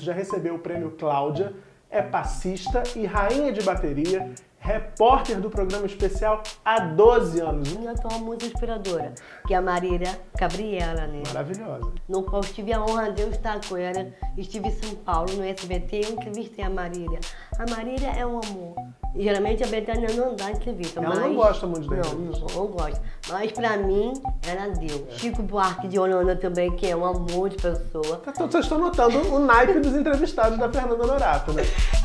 [0.00, 1.52] Já recebeu o prêmio Cláudia,
[1.90, 4.30] é passista e rainha de bateria,
[4.60, 7.72] repórter do programa especial há 12 anos.
[7.72, 9.12] Minha atual musa inspiradora,
[9.46, 11.22] que é a Marília Gabriela, né?
[11.26, 11.90] Maravilhosa.
[12.08, 14.06] No qual tive a honra de eu estar com ela.
[14.36, 17.18] Estive em São Paulo, no SBT, eu entrevistei a Marília.
[17.58, 18.74] A Marília é um amor.
[19.14, 21.00] E, geralmente a Betânia não dá entrevista.
[21.00, 21.18] Ela mas...
[21.18, 22.46] não gosta muito da Não, entrevista.
[22.54, 23.02] não, não gosta.
[23.28, 24.12] Mas pra mim,
[24.46, 25.06] ela deu.
[25.10, 28.18] Chico Buarque de Holanda também, que é um amor de pessoa.
[28.18, 31.62] Tá- Vocês estão notando o naipe dos entrevistados da Fernanda Norato, né?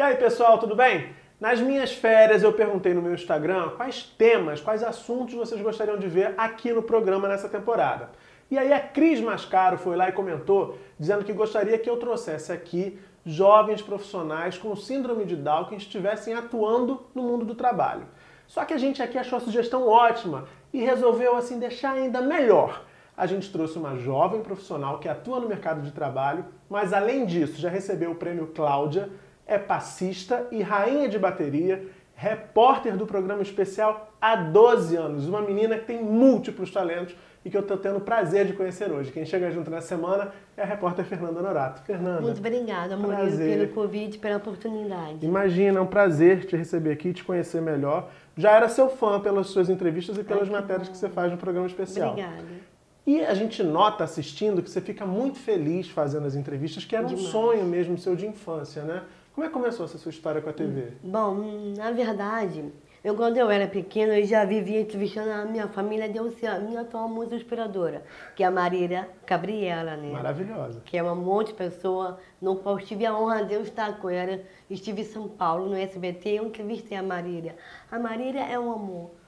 [0.00, 1.10] E aí, pessoal, tudo bem?
[1.38, 6.08] Nas minhas férias eu perguntei no meu Instagram quais temas, quais assuntos vocês gostariam de
[6.08, 8.08] ver aqui no programa nessa temporada.
[8.50, 12.50] E aí a Cris Mascaro foi lá e comentou dizendo que gostaria que eu trouxesse
[12.50, 18.06] aqui jovens profissionais com síndrome de Down que estivessem atuando no mundo do trabalho.
[18.46, 22.86] Só que a gente aqui achou a sugestão ótima e resolveu assim deixar ainda melhor.
[23.14, 27.60] A gente trouxe uma jovem profissional que atua no mercado de trabalho, mas além disso
[27.60, 29.10] já recebeu o prêmio Cláudia,
[29.50, 31.84] é passista e rainha de bateria,
[32.14, 35.26] repórter do programa especial há 12 anos.
[35.26, 38.92] Uma menina que tem múltiplos talentos e que eu estou tendo o prazer de conhecer
[38.92, 39.10] hoje.
[39.10, 41.82] Quem chega junto na semana é a repórter Fernanda Norato.
[41.82, 42.20] Fernanda.
[42.20, 45.26] Muito obrigada, Murilo, pelo convite, pela oportunidade.
[45.26, 48.08] Imagina, é um prazer te receber aqui, te conhecer melhor.
[48.36, 50.92] Já era seu fã pelas suas entrevistas e pelas que matérias bom.
[50.92, 52.10] que você faz no programa especial.
[52.10, 52.69] Obrigada.
[53.10, 57.04] E a gente nota assistindo que você fica muito feliz fazendo as entrevistas, que era
[57.04, 57.26] um Demais.
[57.26, 59.02] sonho mesmo seu de infância, né?
[59.34, 60.92] Como é que começou essa sua história com a TV?
[61.02, 62.72] Bom, na verdade,
[63.02, 66.82] eu quando eu era pequena, eu já vivia entrevistando a minha família de Oceano, minha
[66.82, 68.04] atual musa inspiradora,
[68.36, 70.12] que é a Marília Gabriela, né?
[70.12, 70.80] Maravilhosa.
[70.84, 74.08] Que é uma monte de pessoa, no qual tive a honra de eu estar com
[74.08, 74.40] ela.
[74.70, 77.56] Estive em São Paulo, no SBT, eu entrevistei a Marília.
[77.90, 79.19] A Marília é um amor.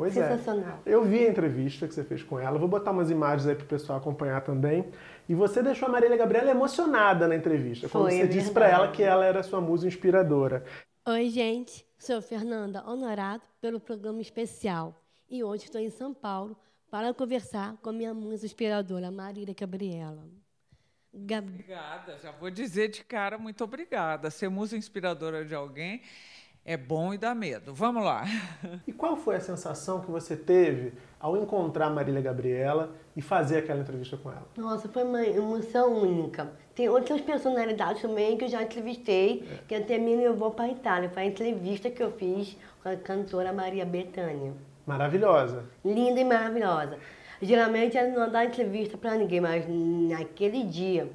[0.00, 0.80] Pois Sensacional.
[0.86, 0.94] é.
[0.94, 3.66] Eu vi a entrevista que você fez com ela, vou botar umas imagens aí pro
[3.66, 4.90] pessoal acompanhar também.
[5.28, 8.64] E você deixou a Marília Gabriela emocionada na entrevista, quando Foi, você é disse pra
[8.64, 8.84] verdade.
[8.84, 10.64] ela que ela era sua musa inspiradora.
[11.06, 11.86] Oi, gente.
[11.98, 14.94] Sou Fernanda Honorato pelo programa especial.
[15.28, 16.56] E hoje estou em São Paulo
[16.90, 20.24] para conversar com minha musa inspiradora, Marília Gabriela.
[21.12, 21.46] Gab...
[21.46, 24.30] Obrigada, já vou dizer de cara muito obrigada.
[24.30, 26.00] Ser musa inspiradora de alguém
[26.64, 27.74] é bom e dá medo.
[27.74, 28.24] Vamos lá.
[28.86, 33.58] E qual foi a sensação que você teve ao encontrar a Marília Gabriela e fazer
[33.58, 34.46] aquela entrevista com ela?
[34.56, 36.50] Nossa, foi uma emoção única.
[36.74, 41.08] Tem outras personalidades também que eu já entrevistei, que até me levou para a Itália.
[41.10, 44.52] Foi a entrevista que eu fiz com a cantora Maria Bethânia.
[44.86, 45.64] Maravilhosa.
[45.84, 46.98] Linda e maravilhosa.
[47.40, 51.10] Geralmente ela não dá entrevista para ninguém, mas naquele dia,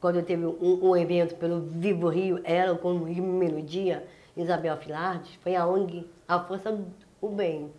[0.00, 5.34] quando teve um, um evento pelo Vivo Rio, ela com o Rio Melodia, Isabel Filardes,
[5.36, 7.72] foi a ONG A Força do Bem.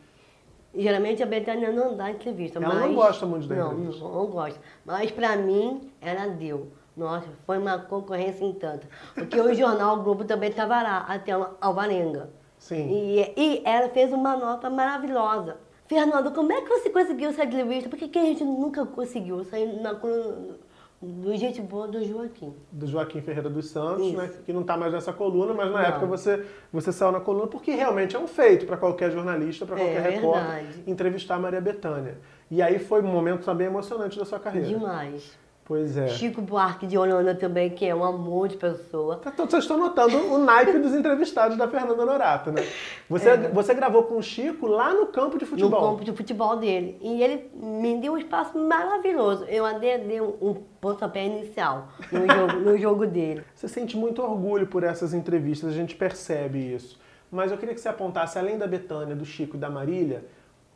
[0.73, 2.83] E, geralmente a Betânia não dá entrevista, Ela mas...
[2.83, 4.03] não gosta muito da não, entrevista.
[4.03, 4.59] Não, não gosta.
[4.85, 6.71] Mas para mim, ela deu.
[6.95, 8.87] Nossa, foi uma concorrência em tanto.
[9.13, 11.31] Porque o jornal o Globo também estava lá, até
[11.61, 12.31] Alvarenga.
[12.57, 12.89] Sim.
[12.89, 15.57] E, e ela fez uma nota maravilhosa.
[15.85, 17.87] Fernando, como é que você conseguiu essa entrevista?
[17.87, 20.57] Porque que a gente nunca conseguiu sair na coluna
[21.01, 22.53] do Gente Boa do Joaquim.
[22.71, 24.17] do Joaquim Ferreira dos Santos, Isso.
[24.17, 25.85] né, que não está mais nessa coluna, mas na Não.
[25.89, 26.43] época você,
[26.73, 30.11] você saiu na coluna porque realmente é um feito para qualquer jornalista, para É qualquer
[30.13, 30.83] repórter, verdade.
[30.87, 32.17] entrevistar a Maria Bethânia.
[32.49, 34.67] E aí foi um momento também emocionante da sua carreira.
[34.67, 35.37] Demais.
[35.67, 36.07] Pois é.
[36.07, 39.17] Chico Buarque de Holanda também, que é um amor de pessoa.
[39.17, 42.65] Tá- Vocês estão notando o naipe dos entrevistados da Fernanda Norato, né?
[43.09, 45.47] Você, você gravou com o Chico lá no campo de É.
[45.47, 45.91] no futebol.
[45.91, 46.97] campo de futebol dele.
[47.01, 49.43] E ele me deu um espaço maravilhoso.
[49.43, 53.43] Eu até dei um, um pontapé inicial no jogo, no jogo dele.
[53.53, 56.97] Você sente muito orgulho por essas entrevistas, a gente percebe isso.
[57.29, 60.23] Mas eu queria que você apontasse, além da Betânia, do Chico e da Marília,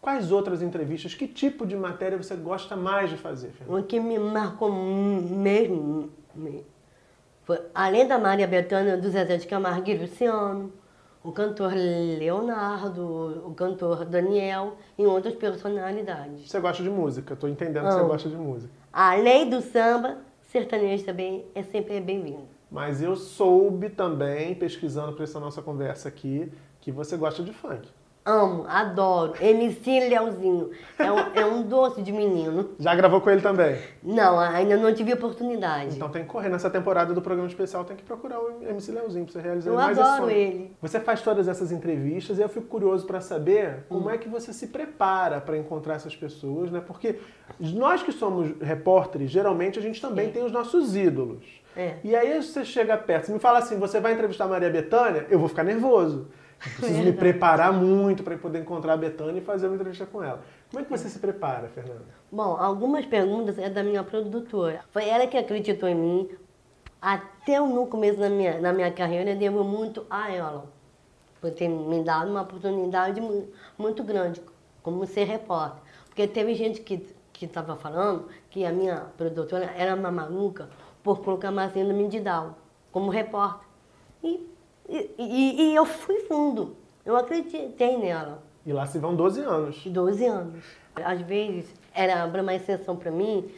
[0.02, 3.80] quais outras entrevistas, que tipo de matéria você gosta mais de fazer, Fernanda?
[3.80, 6.66] O que me marcou mesmo, me-
[7.44, 10.72] foi, além da Maria Bethânia, do Zezé de Camargo e Luciano,
[11.24, 16.50] o cantor Leonardo, o cantor Daniel e outras personalidades.
[16.50, 18.74] Você gosta de música, tô entendendo que você gosta de música.
[18.92, 20.18] Além do samba,
[20.52, 22.48] sertanejo também é sempre bem-vindo.
[22.72, 27.88] Mas eu soube também, pesquisando para essa nossa conversa aqui, que você gosta de funk.
[28.24, 29.34] Amo, adoro.
[29.42, 30.70] MC Leozinho.
[31.00, 32.70] É um, é um doce de menino.
[32.78, 33.80] Já gravou com ele também?
[34.04, 35.96] Não, ainda não tive oportunidade.
[35.96, 36.50] Então tem que correr.
[36.50, 39.76] Nessa temporada do programa especial tem que procurar o MC Leozinho pra você realizar Eu
[39.76, 40.72] mais esse adoro ele.
[40.80, 44.12] Você faz todas essas entrevistas e eu fico curioso para saber como Hum.
[44.12, 46.80] é que você se prepara para encontrar essas pessoas, né?
[46.86, 47.20] Porque
[47.60, 50.32] nós que somos repórteres, geralmente a gente também Sim.
[50.34, 51.44] tem os nossos ídolos.
[51.76, 51.96] É.
[52.04, 55.26] E aí você chega perto, você me fala assim, você vai entrevistar a Maria Bethânia,
[55.30, 56.28] eu vou ficar nervoso.
[56.62, 60.42] Preciso me preparar muito para poder encontrar a Betânia e fazer uma entrevista com ela.
[60.70, 62.06] Como é que você se prepara, Fernanda?
[62.32, 64.82] Bom, algumas perguntas é da minha produtora.
[64.92, 66.30] Foi ela que acreditou em mim.
[67.02, 70.66] Até no começo da minha, da minha carreira, eu devo muito a ela.
[71.42, 73.20] Por ter me dado uma oportunidade
[73.76, 74.40] muito grande,
[74.84, 75.82] como ser repórter.
[76.06, 77.04] Porque teve gente que
[77.44, 80.70] estava falando que a minha produtora era uma maluca
[81.02, 82.54] por colocar de Down
[82.92, 83.68] como repórter.
[84.24, 84.48] E,
[85.18, 86.76] e, e eu fui fundo.
[87.06, 88.44] Eu acreditei nela.
[88.66, 89.84] E lá se vão 12 anos.
[89.86, 90.64] 12 anos.
[90.96, 93.50] Às vezes era uma exceção para mim,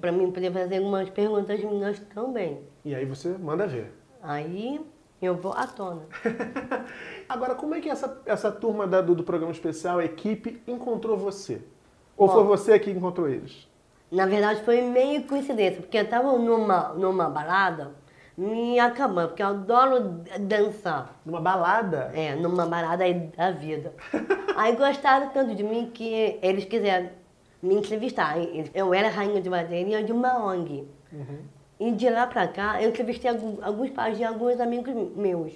[0.00, 2.60] para mim poder fazer algumas perguntas minhas também.
[2.84, 3.92] E aí você manda ver.
[4.22, 4.80] Aí
[5.20, 6.02] eu vou à tona.
[7.28, 11.16] Agora, como é que essa, essa turma da, do, do, programa especial, a equipe, encontrou
[11.16, 11.62] você?
[12.16, 13.68] Ou Bom, foi você que encontrou eles?
[14.10, 17.92] Na verdade, foi meio coincidência, porque eu estava numa, numa balada
[18.36, 21.18] me acabando, porque eu adoro dançar.
[21.24, 22.10] Numa balada?
[22.14, 23.04] É, numa balada
[23.36, 23.94] da vida.
[24.56, 27.08] aí gostaram tanto de mim que eles quiseram
[27.62, 28.36] me entrevistar.
[28.74, 30.86] Eu era rainha de bateria de uma ONG.
[31.12, 31.38] Uhum.
[31.78, 33.30] E de lá pra cá, eu entrevistei
[33.62, 35.52] alguns pais de alguns amigos meus.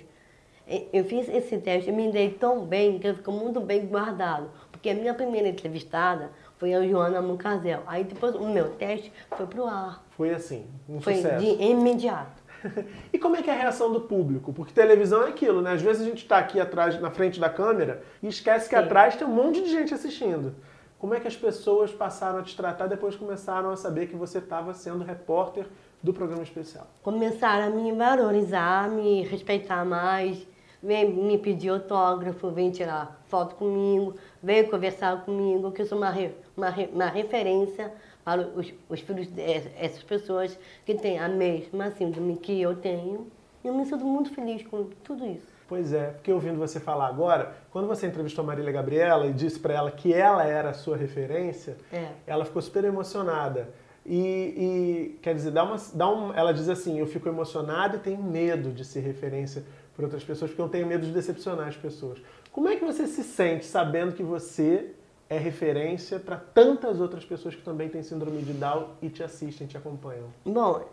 [0.92, 4.50] Eu fiz esse teste, eu me dei tão bem que ficou muito bem guardado.
[4.70, 7.82] Porque a minha primeira entrevistada foi a Joana Mucazel.
[7.86, 10.04] Aí depois o meu teste foi pro ar.
[10.10, 11.44] Foi assim, um foi sucesso.
[11.44, 12.39] de imediato.
[13.12, 14.52] e como é que é a reação do público?
[14.52, 15.72] Porque televisão é aquilo, né?
[15.72, 18.82] Às vezes a gente está aqui atrás, na frente da câmera, e esquece que Sim.
[18.82, 20.54] atrás tem um monte de gente assistindo.
[20.98, 24.38] Como é que as pessoas passaram a te tratar depois começaram a saber que você
[24.38, 25.66] estava sendo repórter
[26.02, 26.86] do programa especial?
[27.02, 30.46] Começaram a me valorizar, me respeitar mais,
[30.82, 36.12] vem me pedir autógrafo, vem tirar foto comigo, vem conversar comigo, que eu sou uma,
[36.56, 37.92] uma, uma referência
[38.30, 40.56] para os, os filhos dessas pessoas
[40.86, 43.26] que têm a mesma síndrome que eu tenho.
[43.64, 45.48] Eu me sinto muito feliz com tudo isso.
[45.68, 49.58] Pois é, porque ouvindo você falar agora, quando você entrevistou a Marília Gabriela e disse
[49.58, 52.08] para ela que ela era a sua referência, é.
[52.26, 53.68] ela ficou super emocionada.
[54.06, 58.00] E, e, quer dizer, dá uma, dá um, ela diz assim: eu fico emocionada e
[58.00, 61.76] tenho medo de ser referência para outras pessoas, porque eu tenho medo de decepcionar as
[61.76, 62.20] pessoas.
[62.50, 64.92] Como é que você se sente sabendo que você
[65.30, 69.64] é referência para tantas outras pessoas que também têm síndrome de Down e te assistem,
[69.64, 70.26] te acompanham?
[70.44, 70.84] Bom,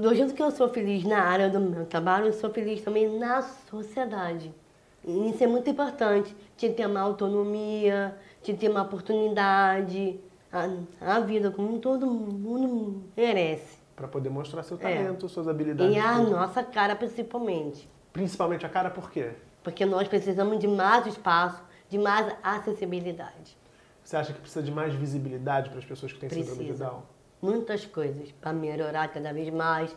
[0.00, 3.18] do jeito que eu sou feliz na área do meu trabalho, eu sou feliz também
[3.20, 4.52] na sociedade.
[5.04, 10.18] E isso é muito importante, de ter uma autonomia, de ter uma oportunidade,
[10.52, 10.68] a,
[11.00, 13.78] a vida como todo mundo merece.
[13.94, 14.80] Para poder mostrar seu é.
[14.80, 15.28] talento, é.
[15.28, 15.94] suas habilidades.
[15.94, 17.88] E a nossa cara principalmente.
[18.12, 19.30] Principalmente a cara por quê?
[19.62, 21.62] Porque nós precisamos de mais espaço
[21.92, 23.54] de mais acessibilidade.
[24.02, 26.54] Você acha que precisa de mais visibilidade para as pessoas que têm precisa.
[26.54, 27.02] síndrome de Down?
[27.42, 29.94] Muitas coisas para melhorar cada vez mais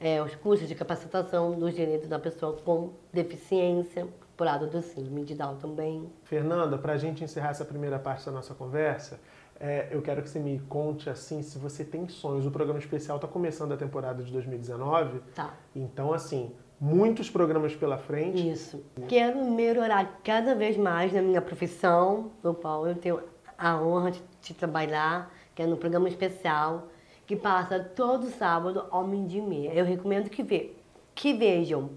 [0.00, 5.24] é, os cursos de capacitação dos direitos da pessoa com deficiência, por lado do síndrome
[5.24, 6.12] de Down também.
[6.24, 9.20] Fernanda, para a gente encerrar essa primeira parte da nossa conversa,
[9.60, 12.46] é, eu quero que você me conte assim se você tem sonhos.
[12.46, 15.20] O programa especial está começando a temporada de 2019.
[15.36, 15.54] Tá.
[15.74, 18.50] Então, assim, muitos programas pela frente.
[18.50, 18.82] Isso.
[19.08, 23.20] Quero melhorar cada vez mais na minha profissão, no qual eu tenho
[23.56, 26.88] a honra de, trabalhar, que é no programa especial,
[27.26, 29.74] que passa todo sábado ao meio-dia meia.
[29.74, 30.76] Eu recomendo que, ve
[31.14, 31.90] que vejam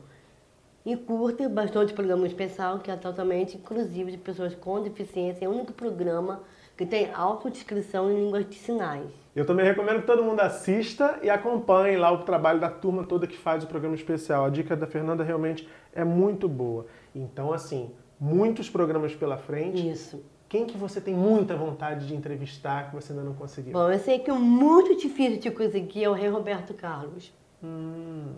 [0.86, 5.46] e curtem bastante o programa especial, que é totalmente inclusivo de pessoas com deficiência.
[5.46, 6.42] É o único programa
[6.78, 9.10] que tem autodescrição em línguas de sinais.
[9.36, 13.26] Eu também recomendo que todo mundo assista e acompanhe lá o trabalho da turma toda
[13.26, 14.46] que faz o programa especial.
[14.46, 16.86] A dica da Fernanda realmente é muito boa.
[17.16, 19.90] Então, assim, muitos programas pela frente.
[19.90, 20.24] Isso.
[20.50, 23.72] Quem que você tem muita vontade de entrevistar que você ainda não conseguiu?
[23.72, 27.34] Bom, eu sei que o muito difícil de conseguir é o rei Roberto Carlos.
[27.64, 28.34] Hum.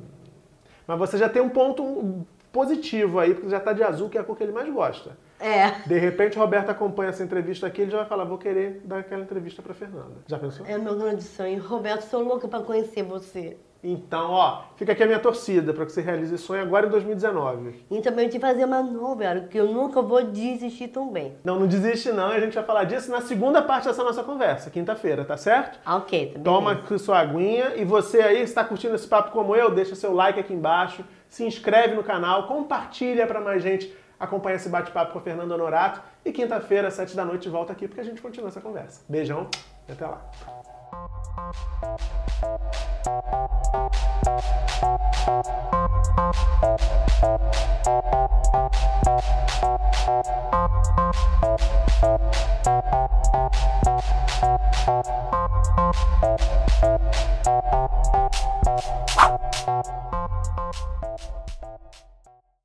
[0.86, 4.22] Mas você já tem um ponto positivo aí, porque já está de azul, que é
[4.22, 5.18] a cor que ele mais gosta.
[5.44, 5.86] É.
[5.86, 9.24] De repente, Roberto acompanha essa entrevista aqui, ele já vai falar, vou querer dar aquela
[9.24, 10.24] entrevista para Fernanda.
[10.26, 10.66] Já pensou?
[10.66, 11.62] É meu grande sonho.
[11.62, 13.58] Roberto, sou louca para conhecer você.
[13.84, 16.90] Então, ó, fica aqui a minha torcida para que você realize esse sonho agora em
[16.90, 17.84] 2019.
[17.92, 21.34] E também de fazer uma novela, que eu nunca vou desistir também.
[21.44, 24.70] Não, não desiste não, a gente vai falar disso na segunda parte dessa nossa conversa,
[24.70, 25.78] quinta-feira, tá certo?
[25.86, 29.96] Ok, tá Toma sua aguinha e você aí está curtindo esse papo como eu, deixa
[29.96, 35.14] seu like aqui embaixo, se inscreve no canal, compartilha para mais gente acompanha esse bate-papo
[35.14, 38.22] com o Fernando Honorato e quinta-feira, às sete da noite, volta aqui porque a gente
[38.22, 39.02] continua essa conversa.
[39.08, 39.50] Beijão
[39.88, 40.22] e até lá.